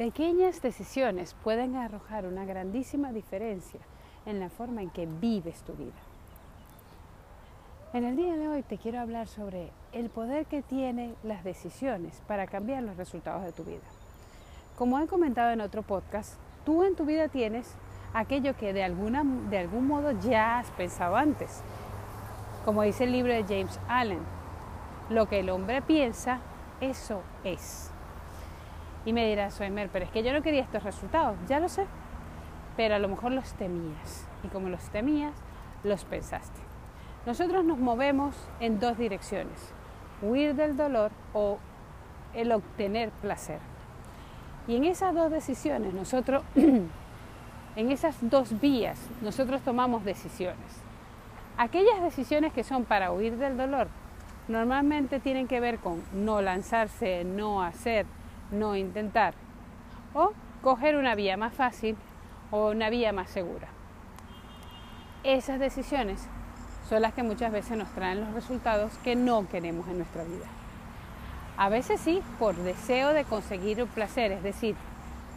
Pequeñas 0.00 0.62
decisiones 0.62 1.36
pueden 1.44 1.76
arrojar 1.76 2.24
una 2.24 2.46
grandísima 2.46 3.12
diferencia 3.12 3.80
en 4.24 4.40
la 4.40 4.48
forma 4.48 4.80
en 4.80 4.88
que 4.88 5.04
vives 5.04 5.60
tu 5.60 5.74
vida. 5.74 5.92
En 7.92 8.04
el 8.04 8.16
día 8.16 8.34
de 8.34 8.48
hoy 8.48 8.62
te 8.62 8.78
quiero 8.78 8.98
hablar 8.98 9.28
sobre 9.28 9.70
el 9.92 10.08
poder 10.08 10.46
que 10.46 10.62
tienen 10.62 11.14
las 11.22 11.44
decisiones 11.44 12.22
para 12.26 12.46
cambiar 12.46 12.82
los 12.82 12.96
resultados 12.96 13.44
de 13.44 13.52
tu 13.52 13.62
vida. 13.62 13.84
Como 14.78 14.98
he 14.98 15.06
comentado 15.06 15.50
en 15.50 15.60
otro 15.60 15.82
podcast, 15.82 16.32
tú 16.64 16.82
en 16.82 16.96
tu 16.96 17.04
vida 17.04 17.28
tienes 17.28 17.74
aquello 18.14 18.56
que 18.56 18.72
de, 18.72 18.82
alguna, 18.82 19.22
de 19.22 19.58
algún 19.58 19.86
modo 19.86 20.12
ya 20.12 20.60
has 20.60 20.70
pensado 20.70 21.14
antes. 21.14 21.60
Como 22.64 22.84
dice 22.84 23.04
el 23.04 23.12
libro 23.12 23.34
de 23.34 23.42
James 23.42 23.78
Allen, 23.86 24.22
lo 25.10 25.28
que 25.28 25.40
el 25.40 25.50
hombre 25.50 25.82
piensa, 25.82 26.38
eso 26.80 27.20
es. 27.44 27.92
Y 29.04 29.12
me 29.12 29.26
dirás, 29.26 29.54
Soemer, 29.54 29.88
pero 29.92 30.04
es 30.04 30.10
que 30.10 30.22
yo 30.22 30.32
no 30.32 30.42
quería 30.42 30.62
estos 30.62 30.82
resultados, 30.82 31.36
ya 31.48 31.58
lo 31.58 31.68
sé, 31.68 31.86
pero 32.76 32.94
a 32.94 32.98
lo 32.98 33.08
mejor 33.08 33.32
los 33.32 33.52
temías. 33.54 34.26
Y 34.42 34.48
como 34.48 34.68
los 34.68 34.82
temías, 34.90 35.34
los 35.84 36.04
pensaste. 36.04 36.60
Nosotros 37.26 37.64
nos 37.64 37.78
movemos 37.78 38.34
en 38.60 38.80
dos 38.80 38.98
direcciones, 38.98 39.72
huir 40.22 40.54
del 40.54 40.76
dolor 40.76 41.10
o 41.32 41.58
el 42.34 42.52
obtener 42.52 43.10
placer. 43.10 43.58
Y 44.66 44.76
en 44.76 44.84
esas 44.84 45.14
dos 45.14 45.30
decisiones, 45.30 45.92
nosotros, 45.94 46.44
en 46.54 47.90
esas 47.90 48.16
dos 48.20 48.60
vías, 48.60 48.98
nosotros 49.22 49.62
tomamos 49.62 50.04
decisiones. 50.04 50.82
Aquellas 51.56 52.02
decisiones 52.02 52.52
que 52.52 52.64
son 52.64 52.84
para 52.84 53.12
huir 53.12 53.36
del 53.36 53.56
dolor, 53.56 53.88
normalmente 54.48 55.20
tienen 55.20 55.46
que 55.46 55.60
ver 55.60 55.78
con 55.78 56.02
no 56.12 56.40
lanzarse, 56.40 57.24
no 57.24 57.62
hacer, 57.62 58.06
no 58.50 58.76
intentar. 58.76 59.34
O 60.14 60.32
coger 60.62 60.96
una 60.96 61.14
vía 61.14 61.36
más 61.36 61.54
fácil 61.54 61.96
o 62.50 62.70
una 62.70 62.90
vía 62.90 63.12
más 63.12 63.30
segura. 63.30 63.68
Esas 65.22 65.60
decisiones 65.60 66.26
son 66.88 67.02
las 67.02 67.14
que 67.14 67.22
muchas 67.22 67.52
veces 67.52 67.76
nos 67.76 67.88
traen 67.90 68.20
los 68.20 68.34
resultados 68.34 68.92
que 69.04 69.14
no 69.14 69.46
queremos 69.48 69.86
en 69.88 69.98
nuestra 69.98 70.24
vida. 70.24 70.46
A 71.56 71.68
veces 71.68 72.00
sí, 72.00 72.22
por 72.38 72.56
deseo 72.56 73.12
de 73.12 73.24
conseguir 73.24 73.82
un 73.82 73.88
placer, 73.88 74.32
es 74.32 74.42
decir, 74.42 74.76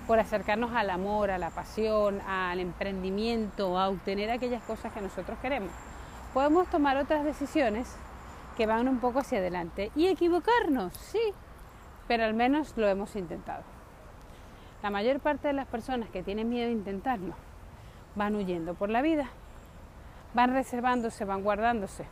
por 0.08 0.20
acercarnos 0.20 0.74
al 0.74 0.90
amor, 0.90 1.32
a 1.32 1.38
la 1.38 1.50
pasión, 1.50 2.22
al 2.22 2.60
emprendimiento, 2.60 3.78
a 3.78 3.90
obtener 3.90 4.32
aquellas 4.32 4.64
cosas 4.64 4.94
que 4.94 5.02
nosotros 5.02 5.38
queremos. 5.42 5.70
Podemos 6.34 6.68
tomar 6.68 6.98
otras 6.98 7.24
decisiones 7.24 7.94
que 8.58 8.66
van 8.66 8.88
un 8.88 9.00
poco 9.00 9.20
hacia 9.20 9.40
adelante 9.40 9.92
y 9.96 10.08
equivocarnos, 10.08 10.94
sí, 10.94 11.20
pero 12.08 12.26
al 12.26 12.34
menos 12.34 12.74
lo 12.78 12.88
hemos 12.88 13.16
intentado. 13.16 13.64
La 14.82 14.90
mayor 14.90 15.20
parte 15.20 15.48
de 15.48 15.54
las 15.54 15.68
personas 15.68 16.10
que 16.10 16.24
tienen 16.24 16.50
miedo 16.50 16.68
de 16.68 16.74
intentarlo 16.74 17.36
van 18.16 18.36
huyendo 18.36 18.74
por 18.74 18.90
la 18.90 19.02
vida, 19.02 19.30
van 20.34 20.54
reservándose, 20.54 21.26
van 21.26 21.44
guardándose. 21.44 22.06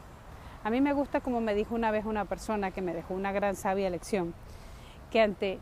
A 0.63 0.69
mí 0.69 0.79
me 0.79 0.93
gusta 0.93 1.21
como 1.21 1.41
me 1.41 1.55
dijo 1.55 1.75
una 1.75 1.91
vez 1.91 2.05
una 2.05 2.25
persona 2.25 2.71
que 2.71 2.81
me 2.81 2.93
dejó 2.93 3.13
una 3.13 3.31
gran 3.31 3.55
sabia 3.55 3.89
lección, 3.89 4.33
que 5.11 5.21
ante 5.21 5.59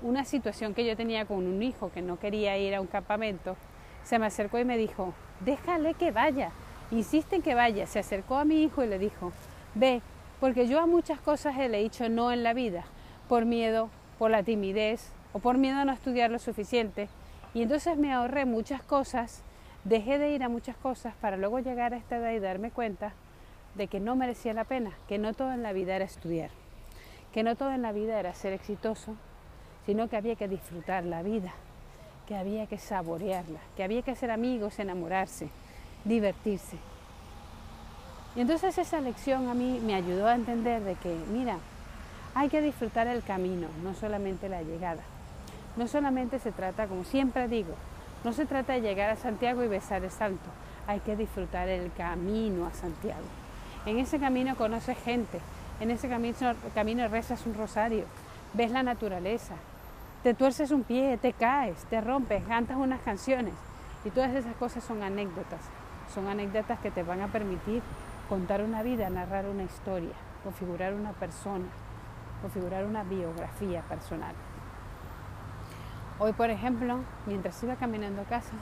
una 0.00 0.24
situación 0.24 0.74
que 0.74 0.86
yo 0.86 0.96
tenía 0.96 1.26
con 1.26 1.46
un 1.46 1.62
hijo 1.62 1.90
que 1.92 2.02
no 2.02 2.18
quería 2.18 2.56
ir 2.56 2.74
a 2.74 2.80
un 2.80 2.86
campamento, 2.86 3.56
se 4.04 4.18
me 4.18 4.26
acercó 4.26 4.58
y 4.58 4.64
me 4.64 4.78
dijo, 4.78 5.12
déjale 5.40 5.94
que 5.94 6.12
vaya, 6.12 6.50
insiste 6.90 7.36
en 7.36 7.42
que 7.42 7.54
vaya. 7.54 7.86
Se 7.86 7.98
acercó 7.98 8.36
a 8.36 8.44
mi 8.44 8.62
hijo 8.62 8.82
y 8.82 8.86
le 8.86 8.98
dijo, 8.98 9.32
ve, 9.74 10.00
porque 10.40 10.68
yo 10.68 10.80
a 10.80 10.86
muchas 10.86 11.20
cosas 11.20 11.56
le 11.56 11.78
he 11.78 11.82
dicho 11.82 12.08
no 12.08 12.32
en 12.32 12.42
la 12.42 12.54
vida, 12.54 12.84
por 13.28 13.44
miedo, 13.44 13.90
por 14.18 14.30
la 14.30 14.42
timidez 14.42 15.12
o 15.32 15.38
por 15.38 15.58
miedo 15.58 15.78
a 15.78 15.84
no 15.84 15.92
estudiar 15.92 16.30
lo 16.30 16.38
suficiente. 16.38 17.08
Y 17.54 17.62
entonces 17.62 17.96
me 17.96 18.12
ahorré 18.12 18.44
muchas 18.44 18.82
cosas, 18.82 19.42
dejé 19.84 20.18
de 20.18 20.32
ir 20.32 20.42
a 20.42 20.48
muchas 20.48 20.76
cosas 20.76 21.14
para 21.20 21.36
luego 21.36 21.60
llegar 21.60 21.94
a 21.94 21.98
esta 21.98 22.16
edad 22.16 22.32
y 22.32 22.40
darme 22.40 22.70
cuenta 22.70 23.12
de 23.74 23.86
que 23.86 24.00
no 24.00 24.16
merecía 24.16 24.52
la 24.54 24.64
pena, 24.64 24.92
que 25.08 25.18
no 25.18 25.34
todo 25.34 25.52
en 25.52 25.62
la 25.62 25.72
vida 25.72 25.94
era 25.94 26.04
estudiar, 26.04 26.50
que 27.32 27.42
no 27.42 27.54
todo 27.54 27.72
en 27.72 27.82
la 27.82 27.92
vida 27.92 28.18
era 28.18 28.34
ser 28.34 28.52
exitoso, 28.52 29.14
sino 29.86 30.08
que 30.08 30.16
había 30.16 30.34
que 30.34 30.48
disfrutar 30.48 31.04
la 31.04 31.22
vida, 31.22 31.52
que 32.26 32.36
había 32.36 32.66
que 32.66 32.78
saborearla, 32.78 33.60
que 33.76 33.84
había 33.84 34.02
que 34.02 34.16
ser 34.16 34.30
amigos, 34.30 34.78
enamorarse, 34.78 35.48
divertirse. 36.04 36.76
Y 38.36 38.40
entonces 38.40 38.76
esa 38.76 39.00
lección 39.00 39.48
a 39.48 39.54
mí 39.54 39.80
me 39.82 39.94
ayudó 39.94 40.26
a 40.26 40.34
entender 40.34 40.82
de 40.82 40.94
que, 40.96 41.16
mira, 41.32 41.58
hay 42.38 42.50
que 42.50 42.62
disfrutar 42.62 43.08
el 43.08 43.24
camino, 43.24 43.66
no 43.82 43.94
solamente 43.94 44.48
la 44.48 44.62
llegada. 44.62 45.02
No 45.76 45.88
solamente 45.88 46.38
se 46.38 46.52
trata, 46.52 46.86
como 46.86 47.02
siempre 47.02 47.48
digo, 47.48 47.74
no 48.22 48.32
se 48.32 48.46
trata 48.46 48.74
de 48.74 48.80
llegar 48.80 49.10
a 49.10 49.16
Santiago 49.16 49.64
y 49.64 49.66
besar 49.66 50.04
el 50.04 50.10
salto, 50.12 50.48
hay 50.86 51.00
que 51.00 51.16
disfrutar 51.16 51.68
el 51.68 51.90
camino 51.94 52.64
a 52.64 52.72
Santiago. 52.72 53.26
En 53.86 53.98
ese 53.98 54.20
camino 54.20 54.54
conoces 54.54 54.96
gente, 54.98 55.40
en 55.80 55.90
ese 55.90 56.08
camino, 56.08 56.54
camino 56.76 57.08
rezas 57.08 57.44
un 57.44 57.54
rosario, 57.54 58.04
ves 58.54 58.70
la 58.70 58.84
naturaleza, 58.84 59.56
te 60.22 60.32
tuerces 60.32 60.70
un 60.70 60.84
pie, 60.84 61.18
te 61.20 61.32
caes, 61.32 61.86
te 61.90 62.00
rompes, 62.00 62.44
cantas 62.44 62.76
unas 62.76 63.00
canciones 63.00 63.54
y 64.04 64.10
todas 64.10 64.32
esas 64.36 64.54
cosas 64.54 64.84
son 64.84 65.02
anécdotas, 65.02 65.62
son 66.14 66.28
anécdotas 66.28 66.78
que 66.78 66.92
te 66.92 67.02
van 67.02 67.20
a 67.20 67.26
permitir 67.26 67.82
contar 68.28 68.62
una 68.62 68.84
vida, 68.84 69.10
narrar 69.10 69.46
una 69.46 69.64
historia, 69.64 70.14
configurar 70.44 70.94
una 70.94 71.10
persona, 71.14 71.66
configurar 72.40 72.84
una 72.84 73.02
biografía 73.02 73.82
personal. 73.82 74.34
Hoy, 76.18 76.32
por 76.32 76.50
ejemplo, 76.50 76.98
mientras 77.26 77.62
iba 77.62 77.76
caminando 77.76 78.22
a 78.22 78.24
casa, 78.24 78.52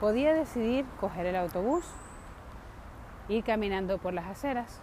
podía 0.00 0.34
decidir 0.34 0.84
coger 1.00 1.26
el 1.26 1.36
autobús, 1.36 1.84
ir 3.28 3.42
caminando 3.42 3.98
por 3.98 4.12
las 4.12 4.26
aceras, 4.26 4.80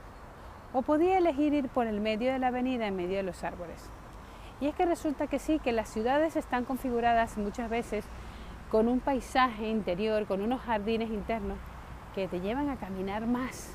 o 0.74 0.82
podía 0.82 1.18
elegir 1.18 1.54
ir 1.54 1.70
por 1.70 1.88
el 1.88 2.02
medio 2.02 2.32
de 2.32 2.40
la 2.40 2.48
avenida 2.48 2.88
en 2.88 2.96
medio 2.96 3.18
de 3.18 3.24
los 3.24 3.44
árboles. 3.44 3.90
Y 4.60 4.68
es 4.68 4.76
que 4.76 4.86
resulta 4.86 5.28
que 5.28 5.40
sí, 5.40 5.60
que 5.60 5.72
las 5.72 5.90
ciudades 5.90 6.36
están 6.36 6.66
configuradas 6.66 7.38
muchas 7.38 7.70
veces 7.70 8.06
con 8.72 8.88
un 8.88 9.00
paisaje 9.00 9.68
interior, 9.68 10.26
con 10.26 10.42
unos 10.42 10.62
jardines 10.62 11.10
internos 11.10 11.58
que 12.16 12.28
te 12.28 12.40
llevan 12.40 12.70
a 12.70 12.78
caminar 12.78 13.28
más, 13.28 13.74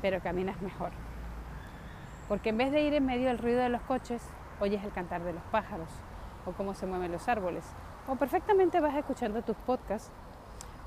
pero 0.00 0.20
caminas 0.20 0.60
mejor. 0.62 0.90
Porque 2.28 2.50
en 2.50 2.58
vez 2.58 2.72
de 2.72 2.82
ir 2.82 2.94
en 2.94 3.06
medio 3.06 3.28
del 3.28 3.38
ruido 3.38 3.60
de 3.60 3.68
los 3.68 3.82
coches, 3.82 4.22
oyes 4.60 4.82
el 4.82 4.92
cantar 4.92 5.22
de 5.22 5.32
los 5.32 5.42
pájaros 5.44 5.88
o 6.44 6.52
cómo 6.52 6.74
se 6.74 6.86
mueven 6.86 7.12
los 7.12 7.28
árboles. 7.28 7.64
O 8.08 8.16
perfectamente 8.16 8.80
vas 8.80 8.94
escuchando 8.96 9.42
tus 9.42 9.56
podcasts, 9.56 10.10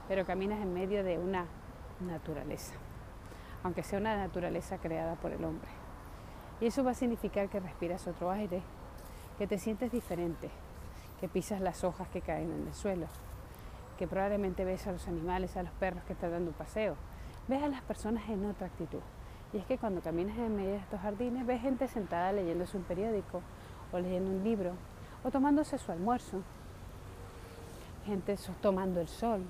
pero 0.08 0.26
caminas 0.26 0.62
en 0.62 0.74
medio 0.74 1.04
de 1.04 1.18
una 1.18 1.46
naturaleza, 2.00 2.74
aunque 3.64 3.84
sea 3.84 4.00
una 4.00 4.18
naturaleza 4.18 4.78
creada 4.78 5.16
por 5.16 5.32
el 5.32 5.44
hombre. 5.44 5.70
Y 6.62 6.68
eso 6.68 6.84
va 6.84 6.92
a 6.92 6.96
significar 6.96 7.50
que 7.50 7.60
respiras 7.60 8.08
otro 8.08 8.32
aire, 8.32 8.62
que 9.38 9.48
te 9.48 9.58
sientes 9.58 9.92
diferente, 9.92 10.50
que 11.20 11.30
pisas 11.30 11.62
las 11.62 11.84
hojas 11.84 12.08
que 12.10 12.22
caen 12.22 12.52
en 12.52 12.68
el 12.68 12.74
suelo, 12.74 13.08
que 13.98 14.08
probablemente 14.08 14.66
ves 14.66 14.88
a 14.88 14.92
los 14.92 15.08
animales, 15.08 15.56
a 15.58 15.64
los 15.64 15.72
perros 15.74 16.04
que 16.04 16.14
están 16.14 16.32
dando 16.32 16.52
un 16.52 16.56
paseo, 16.56 16.96
ves 17.48 17.64
a 17.64 17.68
las 17.68 17.82
personas 17.82 18.28
en 18.30 18.46
otra 18.46 18.68
actitud. 18.68 19.02
Y 19.54 19.58
es 19.58 19.66
que 19.66 19.78
cuando 19.78 20.02
caminas 20.02 20.38
en 20.38 20.56
medio 20.56 20.72
de 20.72 20.78
estos 20.78 21.00
jardines 21.00 21.46
ves 21.46 21.62
gente 21.62 21.88
sentada 21.88 22.32
leyéndose 22.32 22.78
un 22.78 22.84
periódico 22.84 23.42
o 23.92 24.00
leyendo 24.00 24.30
un 24.30 24.44
libro 24.44 24.74
o 25.24 25.32
tomándose 25.32 25.78
su 25.78 25.92
almuerzo, 25.92 26.42
gente 28.06 28.38
tomando 28.62 29.02
el 29.02 29.08
sol, 29.08 29.42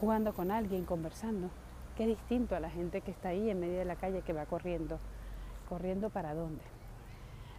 jugando 0.00 0.32
con 0.32 0.50
alguien, 0.50 0.84
conversando. 0.84 1.48
Qué 1.96 2.06
distinto 2.06 2.54
a 2.54 2.60
la 2.60 2.70
gente 2.70 3.00
que 3.00 3.10
está 3.10 3.30
ahí 3.30 3.48
en 3.48 3.60
medio 3.60 3.78
de 3.78 3.84
la 3.84 3.96
calle 3.96 4.22
que 4.22 4.32
va 4.32 4.44
corriendo. 4.46 4.98
¿Corriendo 5.68 6.10
para 6.10 6.34
dónde? 6.34 6.62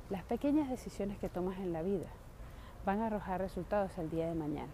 Las 0.09 0.23
pequeñas 0.23 0.69
decisiones 0.69 1.17
que 1.17 1.29
tomas 1.29 1.57
en 1.57 1.73
la 1.73 1.81
vida 1.81 2.07
van 2.85 3.01
a 3.01 3.07
arrojar 3.07 3.41
resultados 3.41 3.97
el 3.97 4.09
día 4.09 4.27
de 4.27 4.35
mañana. 4.35 4.73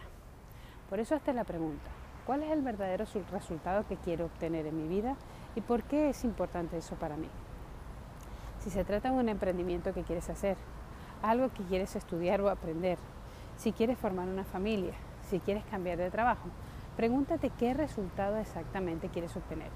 Por 0.89 0.99
eso 0.99 1.15
es 1.15 1.35
la 1.35 1.43
pregunta. 1.43 1.89
¿Cuál 2.25 2.43
es 2.43 2.51
el 2.51 2.61
verdadero 2.61 3.05
resultado 3.31 3.87
que 3.87 3.97
quiero 3.97 4.25
obtener 4.25 4.67
en 4.67 4.77
mi 4.77 4.87
vida 4.87 5.15
y 5.55 5.61
por 5.61 5.83
qué 5.83 6.09
es 6.09 6.23
importante 6.23 6.77
eso 6.77 6.95
para 6.95 7.17
mí? 7.17 7.29
Si 8.59 8.69
se 8.69 8.83
trata 8.83 9.11
de 9.11 9.17
un 9.17 9.29
emprendimiento 9.29 9.93
que 9.93 10.03
quieres 10.03 10.29
hacer, 10.29 10.57
algo 11.21 11.49
que 11.49 11.63
quieres 11.63 11.95
estudiar 11.95 12.41
o 12.41 12.49
aprender, 12.49 12.97
si 13.57 13.71
quieres 13.71 13.97
formar 13.97 14.27
una 14.27 14.43
familia, 14.43 14.93
si 15.29 15.39
quieres 15.39 15.63
cambiar 15.65 15.97
de 15.97 16.11
trabajo, 16.11 16.49
pregúntate 16.95 17.49
qué 17.51 17.73
resultado 17.73 18.37
exactamente 18.37 19.09
quieres 19.09 19.35
obtener. 19.35 19.69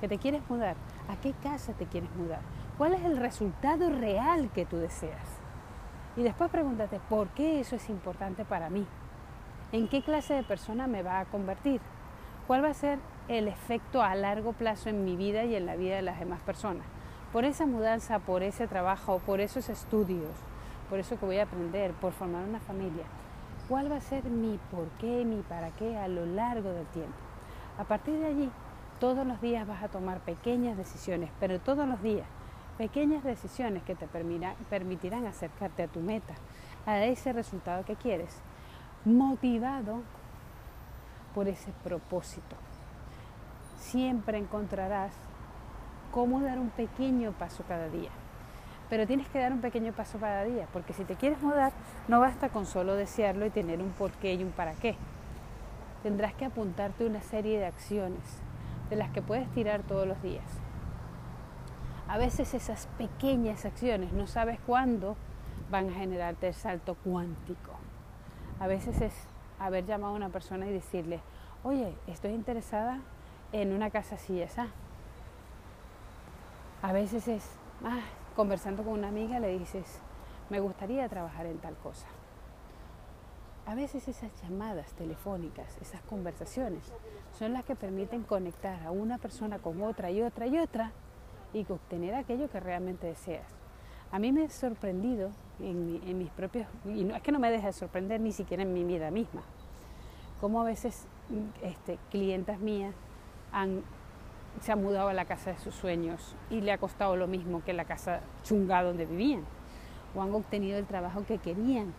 ¿Que 0.00 0.08
te 0.08 0.18
quieres 0.18 0.42
mudar? 0.48 0.76
¿A 1.08 1.16
qué 1.16 1.34
casa 1.42 1.74
te 1.74 1.86
quieres 1.86 2.10
mudar? 2.16 2.40
¿Cuál 2.78 2.94
es 2.94 3.04
el 3.04 3.18
resultado 3.18 3.90
real 3.90 4.50
que 4.50 4.64
tú 4.64 4.78
deseas? 4.78 5.40
Y 6.16 6.22
después 6.22 6.50
pregúntate, 6.50 6.98
¿por 7.08 7.28
qué 7.28 7.60
eso 7.60 7.76
es 7.76 7.90
importante 7.90 8.44
para 8.44 8.70
mí? 8.70 8.86
¿En 9.72 9.88
qué 9.88 10.02
clase 10.02 10.34
de 10.34 10.42
persona 10.42 10.86
me 10.86 11.02
va 11.02 11.20
a 11.20 11.26
convertir? 11.26 11.80
¿Cuál 12.46 12.64
va 12.64 12.70
a 12.70 12.74
ser 12.74 12.98
el 13.30 13.46
efecto 13.46 14.02
a 14.02 14.16
largo 14.16 14.52
plazo 14.52 14.88
en 14.88 15.04
mi 15.04 15.16
vida 15.16 15.44
y 15.44 15.54
en 15.54 15.64
la 15.64 15.76
vida 15.76 15.94
de 15.94 16.02
las 16.02 16.18
demás 16.18 16.40
personas? 16.40 16.84
Por 17.32 17.44
esa 17.44 17.64
mudanza, 17.64 18.18
por 18.18 18.42
ese 18.42 18.66
trabajo, 18.66 19.20
por 19.24 19.40
esos 19.40 19.68
estudios, 19.68 20.32
por 20.88 20.98
eso 20.98 21.16
que 21.16 21.26
voy 21.26 21.38
a 21.38 21.44
aprender, 21.44 21.92
por 21.92 22.12
formar 22.12 22.42
una 22.42 22.58
familia. 22.58 23.04
¿Cuál 23.68 23.90
va 23.90 23.96
a 23.96 24.00
ser 24.00 24.24
mi 24.24 24.58
por 24.72 24.88
qué, 24.98 25.24
mi 25.24 25.42
para 25.42 25.70
qué 25.70 25.96
a 25.96 26.08
lo 26.08 26.26
largo 26.26 26.70
del 26.70 26.86
tiempo? 26.86 27.14
A 27.78 27.84
partir 27.84 28.18
de 28.18 28.26
allí, 28.26 28.50
todos 28.98 29.24
los 29.24 29.40
días 29.40 29.64
vas 29.66 29.84
a 29.84 29.88
tomar 29.88 30.18
pequeñas 30.18 30.76
decisiones, 30.76 31.30
pero 31.38 31.60
todos 31.60 31.86
los 31.86 32.02
días, 32.02 32.26
pequeñas 32.78 33.22
decisiones 33.22 33.84
que 33.84 33.94
te 33.94 34.08
permitirán 34.08 35.26
acercarte 35.26 35.84
a 35.84 35.88
tu 35.88 36.00
meta, 36.00 36.34
a 36.84 37.04
ese 37.04 37.32
resultado 37.32 37.84
que 37.84 37.94
quieres, 37.94 38.40
motivado 39.04 40.02
por 41.32 41.46
ese 41.46 41.70
propósito. 41.84 42.56
Siempre 43.80 44.38
encontrarás 44.38 45.12
cómo 46.12 46.40
dar 46.40 46.58
un 46.58 46.70
pequeño 46.70 47.32
paso 47.32 47.64
cada 47.66 47.88
día. 47.88 48.10
Pero 48.88 49.06
tienes 49.06 49.28
que 49.28 49.38
dar 49.38 49.52
un 49.52 49.60
pequeño 49.60 49.92
paso 49.92 50.18
cada 50.18 50.44
día, 50.44 50.66
porque 50.72 50.92
si 50.92 51.04
te 51.04 51.16
quieres 51.16 51.40
mudar, 51.42 51.72
no 52.06 52.20
basta 52.20 52.50
con 52.50 52.66
solo 52.66 52.94
desearlo 52.94 53.46
y 53.46 53.50
tener 53.50 53.80
un 53.80 53.90
porqué 53.90 54.34
y 54.34 54.42
un 54.42 54.50
para 54.50 54.74
qué. 54.74 54.96
Tendrás 56.02 56.34
que 56.34 56.44
apuntarte 56.44 57.06
una 57.06 57.22
serie 57.22 57.58
de 57.58 57.66
acciones 57.66 58.22
de 58.90 58.96
las 58.96 59.10
que 59.10 59.22
puedes 59.22 59.48
tirar 59.52 59.82
todos 59.82 60.06
los 60.06 60.20
días. 60.22 60.44
A 62.06 62.18
veces 62.18 62.52
esas 62.54 62.86
pequeñas 62.98 63.64
acciones 63.64 64.12
no 64.12 64.26
sabes 64.26 64.58
cuándo 64.66 65.16
van 65.70 65.88
a 65.88 65.92
generarte 65.92 66.48
el 66.48 66.54
salto 66.54 66.96
cuántico. 66.96 67.72
A 68.58 68.66
veces 68.66 69.00
es 69.00 69.14
haber 69.58 69.86
llamado 69.86 70.12
a 70.12 70.16
una 70.16 70.28
persona 70.28 70.66
y 70.66 70.72
decirle, 70.72 71.20
oye, 71.62 71.94
estoy 72.08 72.32
interesada 72.32 72.98
en 73.52 73.72
una 73.72 73.90
casa 73.90 74.14
así 74.14 74.40
esa. 74.40 74.68
A 76.82 76.92
veces 76.92 77.28
es, 77.28 77.44
ah, 77.84 78.00
conversando 78.36 78.82
con 78.82 78.94
una 78.94 79.08
amiga 79.08 79.38
le 79.40 79.58
dices, 79.58 80.00
me 80.48 80.60
gustaría 80.60 81.08
trabajar 81.08 81.46
en 81.46 81.58
tal 81.58 81.76
cosa. 81.76 82.06
A 83.66 83.74
veces 83.74 84.08
esas 84.08 84.30
llamadas 84.42 84.92
telefónicas, 84.94 85.76
esas 85.80 86.00
conversaciones, 86.02 86.92
son 87.38 87.52
las 87.52 87.64
que 87.64 87.76
permiten 87.76 88.22
conectar 88.22 88.82
a 88.84 88.90
una 88.90 89.18
persona 89.18 89.58
con 89.58 89.82
otra 89.82 90.10
y 90.10 90.22
otra 90.22 90.46
y 90.46 90.58
otra 90.58 90.92
y 91.52 91.64
obtener 91.70 92.14
aquello 92.14 92.48
que 92.48 92.60
realmente 92.60 93.06
deseas. 93.06 93.46
A 94.12 94.18
mí 94.18 94.32
me 94.32 94.44
ha 94.44 94.50
sorprendido 94.50 95.30
en, 95.60 96.18
mis 96.18 96.30
propios, 96.30 96.66
y 96.84 97.04
no 97.04 97.14
es 97.14 97.22
que 97.22 97.30
no 97.30 97.38
me 97.38 97.50
deje 97.50 97.66
de 97.66 97.72
sorprender 97.72 98.20
ni 98.20 98.32
siquiera 98.32 98.62
en 98.62 98.72
mi 98.72 98.82
vida 98.82 99.10
misma, 99.10 99.42
como 100.40 100.60
a 100.60 100.64
veces 100.64 101.06
este, 101.62 101.98
clientas 102.10 102.58
mías 102.58 102.94
han 103.52 103.82
se 104.60 104.72
ha 104.72 104.76
mudado 104.76 105.08
a 105.08 105.14
la 105.14 105.24
casa 105.24 105.52
de 105.52 105.58
sus 105.58 105.74
sueños 105.74 106.34
y 106.50 106.60
le 106.60 106.72
ha 106.72 106.78
costado 106.78 107.16
lo 107.16 107.26
mismo 107.26 107.62
que 107.64 107.72
la 107.72 107.84
casa 107.84 108.20
chunga 108.42 108.82
donde 108.82 109.06
vivían, 109.06 109.44
o 110.14 110.22
han 110.22 110.34
obtenido 110.34 110.78
el 110.78 110.86
trabajo 110.86 111.24
que 111.26 111.38
querían, 111.38 111.94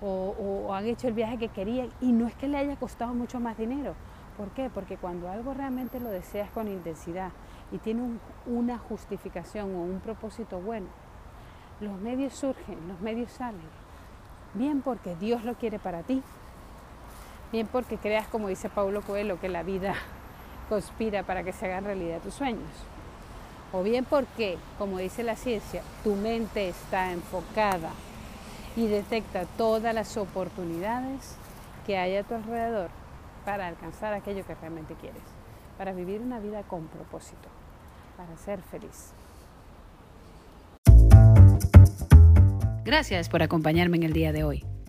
o, 0.00 0.72
han 0.72 0.86
hecho 0.86 1.08
el 1.08 1.14
viaje 1.14 1.38
que 1.38 1.48
querían, 1.48 1.90
y 2.00 2.12
no 2.12 2.26
es 2.26 2.34
que 2.34 2.46
le 2.46 2.56
haya 2.56 2.76
costado 2.76 3.14
mucho 3.14 3.40
más 3.40 3.58
dinero. 3.58 3.94
¿Por 4.36 4.50
qué? 4.50 4.70
Porque 4.72 4.96
cuando 4.96 5.28
algo 5.28 5.52
realmente 5.54 5.98
lo 5.98 6.10
deseas 6.10 6.48
con 6.50 6.68
intensidad 6.68 7.32
y 7.72 7.78
tiene 7.78 8.18
una 8.46 8.78
justificación 8.78 9.74
o 9.74 9.80
un 9.80 9.98
propósito 9.98 10.60
bueno, 10.60 10.86
los 11.80 11.98
medios 12.00 12.34
surgen, 12.34 12.78
los 12.86 13.00
medios 13.00 13.32
salen. 13.32 13.60
Bien 14.54 14.80
porque 14.80 15.16
Dios 15.16 15.44
lo 15.44 15.54
quiere 15.54 15.80
para 15.80 16.02
ti, 16.02 16.22
bien 17.50 17.66
porque 17.66 17.96
creas, 17.96 18.28
como 18.28 18.46
dice 18.46 18.68
Paulo 18.68 19.02
Coelho, 19.02 19.40
que 19.40 19.48
la 19.48 19.64
vida 19.64 19.94
conspira 20.68 21.22
para 21.22 21.42
que 21.42 21.52
se 21.52 21.66
hagan 21.66 21.84
realidad 21.84 22.20
tus 22.20 22.34
sueños. 22.34 22.68
O 23.72 23.82
bien 23.82 24.04
porque, 24.04 24.58
como 24.78 24.98
dice 24.98 25.22
la 25.22 25.36
ciencia, 25.36 25.82
tu 26.02 26.14
mente 26.14 26.68
está 26.68 27.12
enfocada 27.12 27.90
y 28.76 28.86
detecta 28.86 29.44
todas 29.56 29.94
las 29.94 30.16
oportunidades 30.16 31.36
que 31.86 31.98
hay 31.98 32.16
a 32.16 32.22
tu 32.22 32.34
alrededor 32.34 32.90
para 33.44 33.66
alcanzar 33.66 34.12
aquello 34.12 34.46
que 34.46 34.54
realmente 34.54 34.94
quieres, 34.94 35.22
para 35.76 35.92
vivir 35.92 36.20
una 36.20 36.38
vida 36.38 36.62
con 36.62 36.86
propósito, 36.86 37.48
para 38.16 38.36
ser 38.36 38.60
feliz. 38.62 39.12
Gracias 42.84 43.28
por 43.28 43.42
acompañarme 43.42 43.98
en 43.98 44.02
el 44.04 44.12
día 44.14 44.32
de 44.32 44.44
hoy. 44.44 44.77